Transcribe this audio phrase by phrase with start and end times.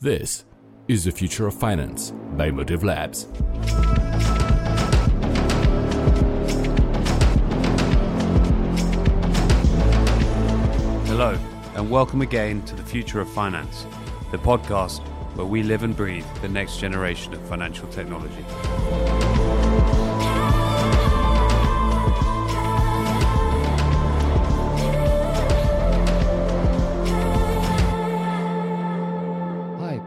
[0.00, 0.44] This
[0.88, 3.26] is the future of finance by Motive Labs.
[11.08, 11.38] Hello,
[11.76, 13.86] and welcome again to the Future of Finance,
[14.32, 15.00] the podcast
[15.34, 18.44] where we live and breathe the next generation of financial technology.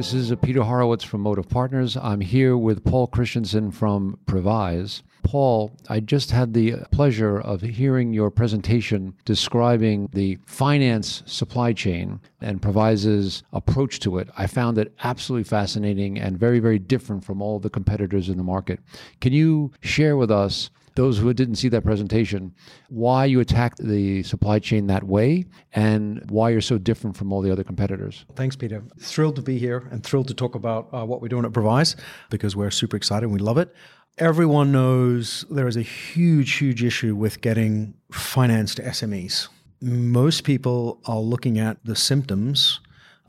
[0.00, 1.94] This is Peter Horowitz from Motive Partners.
[1.94, 5.02] I'm here with Paul Christensen from Previse.
[5.22, 12.18] Paul, I just had the pleasure of hearing your presentation describing the finance supply chain
[12.40, 14.30] and Previse's approach to it.
[14.38, 18.42] I found it absolutely fascinating and very, very different from all the competitors in the
[18.42, 18.80] market.
[19.20, 22.54] Can you share with us those who didn't see that presentation,
[22.90, 27.40] why you attacked the supply chain that way and why you're so different from all
[27.40, 28.26] the other competitors.
[28.36, 28.82] Thanks, Peter.
[28.98, 31.96] Thrilled to be here and thrilled to talk about uh, what we're doing at Previse
[32.28, 33.74] because we're super excited and we love it.
[34.18, 39.48] Everyone knows there is a huge, huge issue with getting finance to SMEs.
[39.80, 42.80] Most people are looking at the symptoms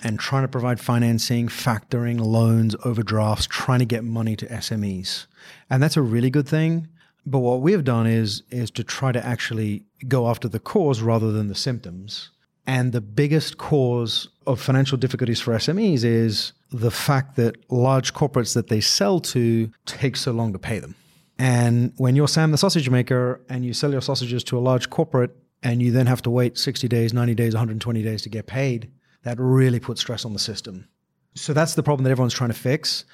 [0.03, 5.27] and trying to provide financing, factoring, loans, overdrafts, trying to get money to SMEs.
[5.69, 6.89] And that's a really good thing.
[7.25, 11.01] But what we have done is is to try to actually go after the cause
[11.01, 12.31] rather than the symptoms.
[12.67, 18.53] And the biggest cause of financial difficulties for SMEs is the fact that large corporates
[18.53, 20.95] that they sell to take so long to pay them.
[21.37, 24.89] And when you're Sam the sausage maker and you sell your sausages to a large
[24.89, 28.45] corporate and you then have to wait 60 days, 90 days, 120 days to get
[28.45, 28.91] paid,
[29.23, 30.87] that really puts stress on the system.
[31.33, 33.05] So that's the problem that everyone's trying to fix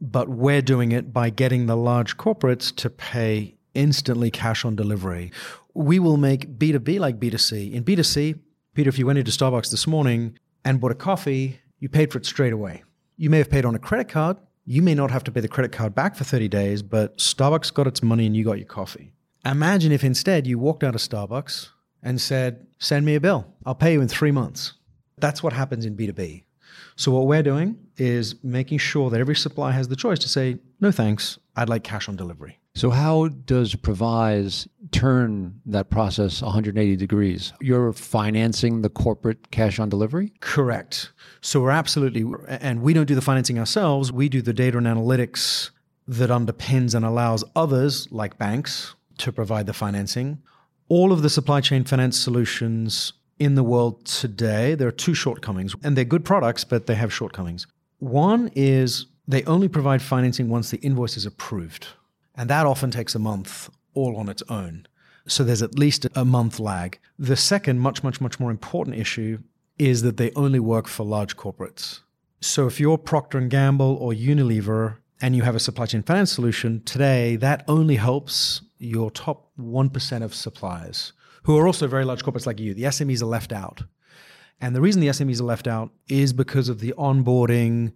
[0.00, 5.32] but we're doing it by getting the large corporates to pay instantly cash on delivery.
[5.74, 7.72] We will make B2B like B2C.
[7.72, 8.38] In B2C,
[8.74, 12.18] Peter, if you went into Starbucks this morning and bought a coffee, you paid for
[12.18, 12.82] it straight away.
[13.16, 14.36] You may have paid on a credit card.
[14.64, 17.72] You may not have to pay the credit card back for 30 days, but Starbucks
[17.72, 19.12] got its money and you got your coffee.
[19.44, 21.70] Imagine if instead you walked out of Starbucks
[22.02, 23.46] and said, Send me a bill.
[23.64, 24.74] I'll pay you in three months.
[25.16, 26.44] That's what happens in B2B.
[26.96, 30.58] So what we're doing is making sure that every supplier has the choice to say,
[30.80, 32.58] no thanks, I'd like cash on delivery.
[32.74, 37.52] So how does Previse turn that process 180 degrees?
[37.60, 40.32] You're financing the corporate cash on delivery?
[40.38, 41.12] Correct.
[41.40, 44.12] So we're absolutely, and we don't do the financing ourselves.
[44.12, 45.70] We do the data and analytics
[46.06, 50.38] that underpins and allows others, like banks, to provide the financing.
[50.88, 55.74] All of the supply chain finance solutions in the world today, there are two shortcomings,
[55.82, 57.66] and they're good products, but they have shortcomings.
[57.98, 61.88] One is they only provide financing once the invoice is approved,
[62.36, 64.86] and that often takes a month all on its own.
[65.26, 66.98] So there's at least a month lag.
[67.18, 69.38] The second, much, much, much more important issue
[69.78, 72.00] is that they only work for large corporates.
[72.40, 76.32] So if you're Procter and Gamble or Unilever and you have a supply chain finance
[76.32, 81.12] solution today, that only helps your top 1% of suppliers
[81.44, 82.74] who are also very large corporates like you.
[82.74, 83.82] The SMEs are left out.
[84.60, 87.92] And the reason the SMEs are left out is because of the onboarding,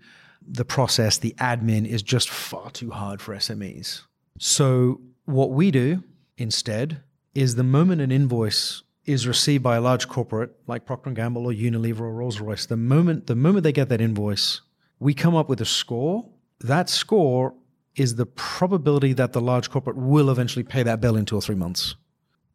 [0.46, 4.02] the process, the admin is just far too hard for SMEs.
[4.38, 6.02] So, what we do
[6.36, 7.02] instead
[7.34, 11.46] is the moment an invoice is received by a large corporate like Procter & Gamble
[11.46, 14.60] or Unilever or Rolls-Royce, the moment the moment they get that invoice,
[14.98, 16.28] we come up with a score.
[16.60, 17.54] That score
[17.96, 21.42] is the probability that the large corporate will eventually pay that bill in 2 or
[21.42, 21.96] 3 months.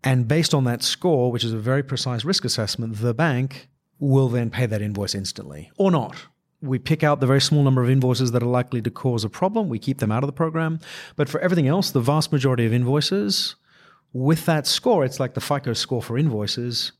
[0.07, 3.67] And based on that score, which is a very precise risk assessment, the bank
[3.99, 6.15] will then pay that invoice instantly or not.
[6.61, 9.29] We pick out the very small number of invoices that are likely to cause a
[9.29, 9.67] problem.
[9.67, 10.79] We keep them out of the program.
[11.17, 13.55] But for everything else, the vast majority of invoices,
[14.13, 16.93] with that score, it's like the FICO score for invoices.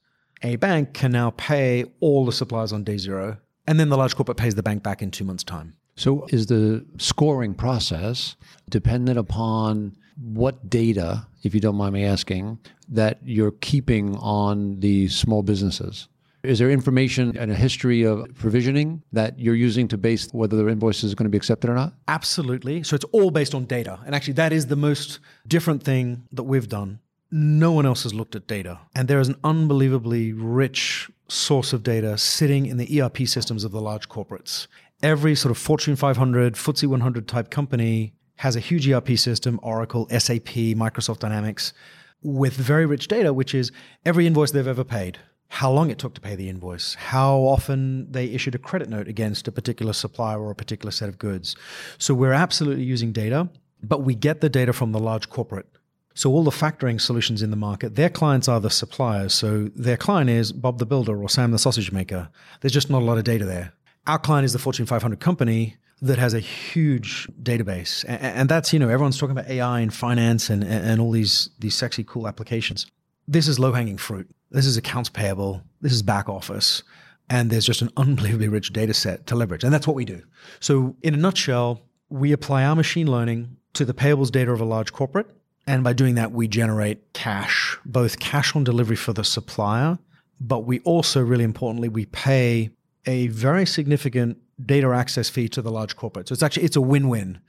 [0.44, 4.18] A bank can now pay all the suppliers on day zero, and then the large
[4.18, 5.78] corporate pays the bank back in two months' time.
[5.96, 8.36] So, is the scoring process
[8.70, 15.08] dependent upon what data, if you don't mind me asking, that you're keeping on the
[15.10, 16.08] small businesses?
[16.44, 20.70] Is there information and a history of provisioning that you're using to base whether their
[20.70, 21.94] invoice is going to be accepted or not?
[22.08, 22.84] Absolutely.
[22.84, 24.00] So it's all based on data.
[24.06, 27.00] And actually, that is the most different thing that we've done.
[27.32, 28.80] No one else has looked at data.
[28.96, 33.72] And there is an unbelievably rich source of data sitting in the ERP systems of
[33.72, 34.68] the large corporates.
[35.04, 40.08] Every sort of Fortune 500, FTSE 100 type company has a huge ERP system Oracle,
[40.10, 41.74] SAP, Microsoft Dynamics
[42.22, 43.72] with very rich data, which is
[44.06, 45.20] every invoice they've ever paid,
[45.50, 49.08] how long it took to pay the invoice, how often they issued a credit note
[49.08, 51.56] against a particular supplier or a particular set of goods.
[51.98, 53.50] So we're absolutely using data,
[53.84, 55.68] but we get the data from the large corporate.
[56.16, 59.34] So all the factoring solutions in the market, their clients are the suppliers.
[59.34, 62.30] So their client is Bob the builder or Sam the sausage maker.
[62.62, 63.74] There's just not a lot of data there.
[64.08, 68.06] our client is the Fortune 500 company that has a huge database.
[68.08, 71.50] And, and that's, you know, everyone's talking about AI and finance and, and all these,
[71.60, 72.86] these sexy, cool applications.
[73.28, 74.30] This is low hanging fruit.
[74.52, 75.64] This is accounts payable.
[75.82, 76.84] This is back office.
[77.30, 79.64] And there's just an unbelievably rich data set to leverage.
[79.64, 80.22] And that's what we do.
[80.60, 84.66] So, in a nutshell, we apply our machine learning to the payables data of a
[84.66, 85.28] large corporate.
[85.66, 90.00] And by doing that, we generate cash, both cash on delivery for the supplier,
[90.40, 92.70] but we also, really importantly, we pay
[93.06, 96.28] a very significant data access fee to the large corporate.
[96.28, 97.40] So it's actually it's a win-win.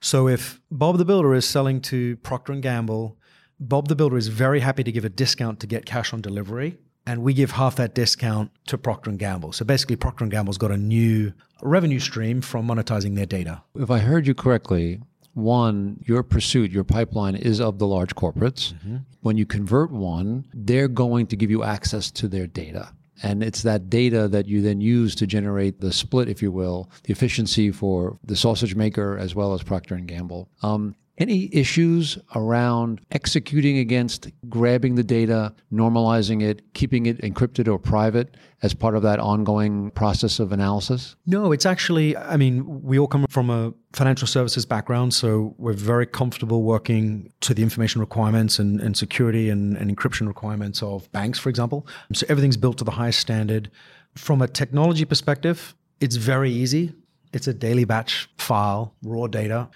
[0.00, 3.18] So if Bob the Builder is selling to Procter and Gamble,
[3.60, 6.78] Bob the Builder is very happy to give a discount to get cash on delivery,
[7.06, 9.52] and we give half that discount to Procter and Gamble.
[9.52, 11.32] So basically, Procter and Gamble's got a new
[11.62, 13.62] revenue stream from monetizing their data.
[13.74, 15.00] If I heard you correctly,
[15.34, 18.72] one, your pursuit, your pipeline is of the large corporates.
[18.74, 18.96] Mm-hmm.
[19.20, 22.92] When you convert one, they're going to give you access to their data.
[23.22, 26.90] And it's that data that you then use to generate the split, if you will,
[27.04, 30.48] the efficiency for the sausage maker as well as Procter and Gamble.
[30.62, 37.78] Um, any issues around executing against grabbing the data, normalizing it, keeping it encrypted or
[37.78, 41.14] private as part of that ongoing process of analysis?
[41.26, 45.72] No, it's actually, I mean, we all come from a financial services background, so we're
[45.72, 51.10] very comfortable working to the information requirements and, and security and, and encryption requirements of
[51.12, 51.86] banks, for example.
[52.12, 53.70] So everything's built to the highest standard.
[54.16, 56.92] From a technology perspective, it's very easy.
[57.32, 59.68] It's a daily batch file, raw data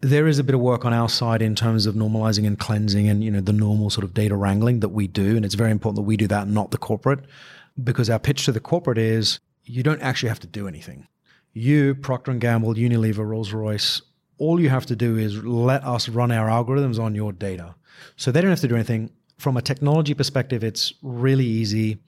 [0.00, 3.08] there is a bit of work on our side in terms of normalizing and cleansing
[3.08, 5.36] and you know the normal sort of data wrangling that we do.
[5.36, 7.20] And it's very important that we do that not the corporate
[7.82, 11.08] because our pitch to the corporate is you don't actually have to do anything.
[11.52, 14.02] You procter & gamble unilever rolls-royce
[14.38, 17.74] all you have to do is let us run our algorithms on your data.
[18.16, 19.10] So they don't have to do anything.
[19.36, 21.98] From a technology perspective it's really easy.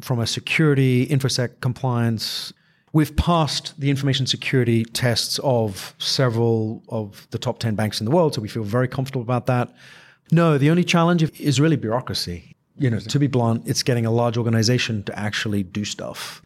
[0.00, 2.52] From a security infosec compliance
[2.96, 8.10] We've passed the information security tests of several of the top 10 banks in the
[8.10, 9.70] world, so we feel very comfortable about that.
[10.32, 12.56] No, the only challenge is really bureaucracy.
[12.78, 16.40] You know, to be blunt, it's getting a large organization to actually do stuff.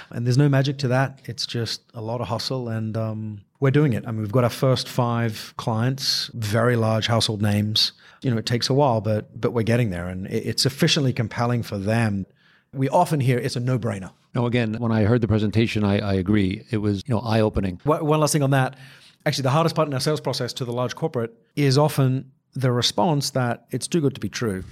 [0.10, 1.18] and there's no magic to that.
[1.24, 4.06] It's just a lot of hustle, and um, we're doing it.
[4.06, 7.90] I mean, we've got our first five clients, very large household names.
[8.22, 11.64] You know, it takes a while, but but we're getting there, and it's sufficiently compelling
[11.64, 12.26] for them.
[12.72, 14.12] We often hear it's a no-brainer.
[14.34, 16.64] No, again, when I heard the presentation, I, I agree.
[16.70, 17.80] It was you know eye opening.
[17.84, 18.76] One last thing on that.
[19.24, 22.70] Actually, the hardest part in our sales process to the large corporate is often the
[22.70, 24.64] response that it's too good to be true.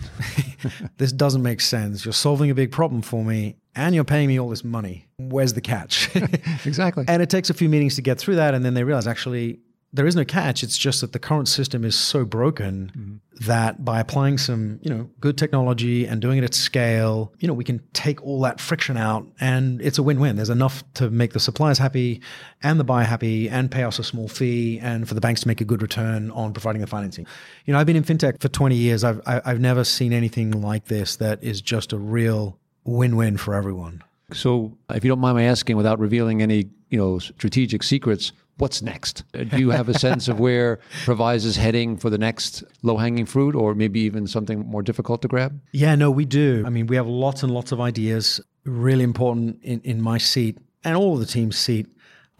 [0.98, 2.04] this doesn't make sense.
[2.04, 5.06] You're solving a big problem for me and you're paying me all this money.
[5.18, 6.14] Where's the catch?
[6.66, 7.04] exactly.
[7.08, 8.54] And it takes a few meetings to get through that.
[8.54, 9.60] And then they realize actually
[9.92, 10.62] there is no catch.
[10.62, 13.29] It's just that the current system is so broken mm-hmm.
[13.40, 17.54] That by applying some, you know, good technology and doing it at scale, you know,
[17.54, 20.36] we can take all that friction out and it's a win-win.
[20.36, 22.20] There's enough to make the suppliers happy
[22.62, 25.48] and the buyer happy and pay us a small fee and for the banks to
[25.48, 27.26] make a good return on providing the financing.
[27.64, 29.04] You know, I've been in fintech for 20 years.
[29.04, 34.04] I've I've never seen anything like this that is just a real win-win for everyone.
[34.32, 38.82] So, if you don't mind my asking without revealing any, you know, strategic secrets, what's
[38.82, 39.24] next?
[39.34, 42.96] Uh, do you have a sense of where Previse is heading for the next low
[42.96, 45.60] hanging fruit or maybe even something more difficult to grab?
[45.72, 46.62] Yeah, no, we do.
[46.66, 48.40] I mean, we have lots and lots of ideas.
[48.64, 51.86] Really important in, in my seat and all the team's seat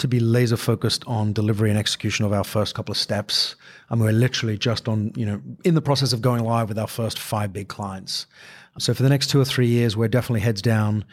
[0.01, 3.55] to be laser focused on delivery and execution of our first couple of steps.
[3.89, 6.87] And we're literally just on, you know, in the process of going live with our
[6.87, 8.27] first five big clients.
[8.79, 11.05] So for the next two or three years, we're definitely heads down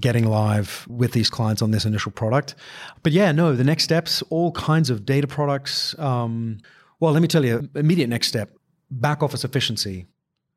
[0.00, 2.54] getting live with these clients on this initial product.
[3.02, 5.98] But yeah, no, the next steps, all kinds of data products.
[5.98, 6.58] Um,
[7.00, 8.50] well, let me tell you, immediate next step,
[8.90, 10.06] back office efficiency.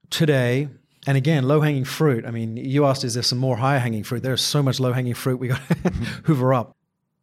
[0.10, 0.70] Today,
[1.08, 2.26] and again, low hanging fruit.
[2.26, 4.22] I mean, you asked, is there some more higher hanging fruit?
[4.22, 5.90] There's so much low hanging fruit we got to
[6.26, 6.76] hoover up.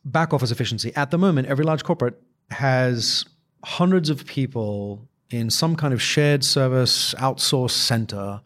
[0.04, 0.92] Back office efficiency.
[0.96, 3.24] At the moment, every large corporate has
[3.64, 8.40] hundreds of people in some kind of shared service outsource center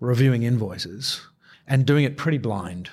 [0.00, 1.20] reviewing invoices
[1.66, 2.90] and doing it pretty blind.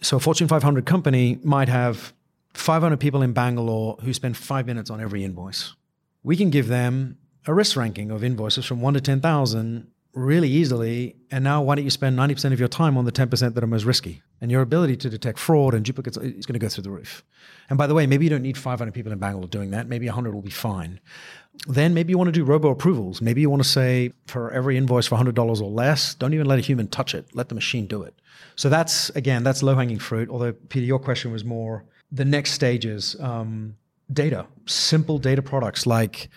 [0.00, 2.12] So a Fortune 500 company might have
[2.54, 5.74] 500 people in Bangalore who spend five minutes on every invoice.
[6.22, 11.16] We can give them a risk ranking of invoices from one to 10,000 really easily.
[11.30, 13.66] And now, why don't you spend 90% of your time on the 10% that are
[13.66, 14.22] most risky?
[14.42, 17.22] And your ability to detect fraud and duplicates is going to go through the roof.
[17.70, 19.86] And by the way, maybe you don't need 500 people in Bangalore doing that.
[19.86, 20.98] Maybe 100 will be fine.
[21.68, 23.22] Then maybe you want to do robo approvals.
[23.22, 26.58] Maybe you want to say for every invoice for $100 or less, don't even let
[26.58, 27.26] a human touch it.
[27.34, 28.20] Let the machine do it.
[28.56, 30.28] So that's, again, that's low hanging fruit.
[30.28, 33.76] Although, Peter, your question was more the next stages um,
[34.12, 36.28] data, simple data products like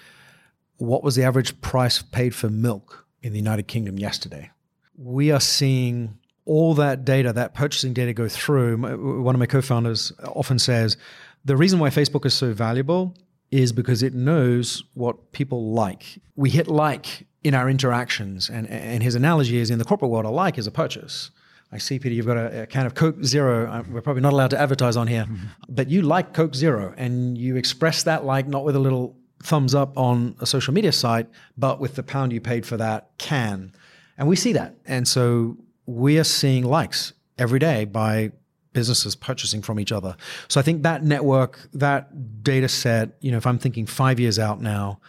[0.77, 4.51] what was the average price paid for milk in the United Kingdom yesterday?
[4.97, 8.77] We are seeing all that data, that purchasing data go through.
[9.23, 10.97] One of my co founders often says
[11.43, 13.13] the reason why Facebook is so valuable
[13.51, 16.19] is because it knows what people like.
[16.35, 18.49] We hit like in our interactions.
[18.49, 21.29] And, and his analogy is in the corporate world, a like is a purchase.
[21.71, 23.69] I see, Peter, you've got a, a can of Coke Zero.
[23.69, 25.47] Uh, we're probably not allowed to advertise on here, mm-hmm.
[25.69, 29.75] but you like Coke Zero and you express that like not with a little thumbs
[29.75, 33.73] up on a social media site, but with the pound you paid for that can.
[34.17, 34.75] And we see that.
[34.85, 38.31] And so we are seeing likes every day by
[38.73, 40.15] businesses purchasing from each other.
[40.47, 44.37] So I think that network, that data set, you know, if I'm thinking five years
[44.37, 44.99] out now,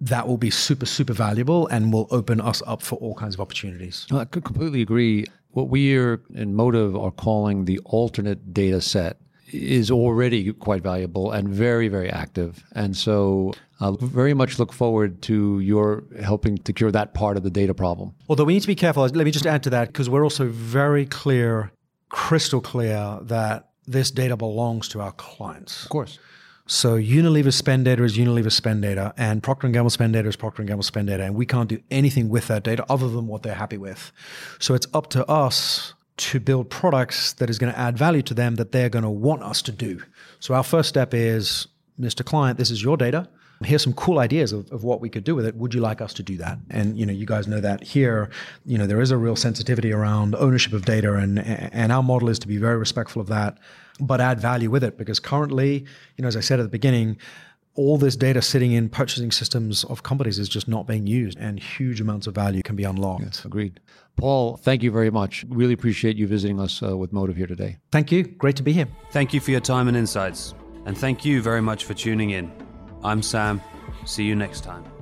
[0.00, 3.40] that will be super, super valuable and will open us up for all kinds of
[3.40, 4.06] opportunities.
[4.10, 5.26] I could completely agree.
[5.50, 9.18] What we are in Motive are calling the alternate data set
[9.52, 12.64] is already quite valuable and very, very active.
[12.74, 17.36] And so I uh, very much look forward to your helping to cure that part
[17.36, 18.14] of the data problem.
[18.28, 20.46] Although we need to be careful, let me just add to that because we're also
[20.48, 21.72] very clear,
[22.08, 25.84] crystal clear, that this data belongs to our clients.
[25.84, 26.18] Of course.
[26.66, 30.36] So Unilever spend data is Unilever spend data, and Procter & Gamble spend data is
[30.36, 33.26] Procter & Gamble spend data, and we can't do anything with that data other than
[33.26, 34.12] what they're happy with.
[34.60, 38.34] So it's up to us to build products that is going to add value to
[38.34, 40.00] them that they're going to want us to do.
[40.40, 41.66] So our first step is,
[41.98, 42.24] Mr.
[42.24, 43.28] Client, this is your data.
[43.64, 45.54] Here's some cool ideas of, of what we could do with it.
[45.54, 46.58] Would you like us to do that?
[46.68, 48.28] And you know, you guys know that here,
[48.66, 52.28] you know, there is a real sensitivity around ownership of data, and and our model
[52.28, 53.58] is to be very respectful of that
[54.00, 54.98] but add value with it.
[54.98, 55.84] Because currently,
[56.16, 57.16] you know, as I said at the beginning,
[57.74, 61.58] all this data sitting in purchasing systems of companies is just not being used, and
[61.58, 63.24] huge amounts of value can be unlocked.
[63.24, 63.80] Yes, agreed.
[64.16, 65.44] Paul, thank you very much.
[65.48, 67.78] Really appreciate you visiting us uh, with Motive here today.
[67.90, 68.24] Thank you.
[68.24, 68.88] Great to be here.
[69.10, 70.54] Thank you for your time and insights.
[70.84, 72.52] And thank you very much for tuning in.
[73.02, 73.60] I'm Sam.
[74.04, 75.01] See you next time.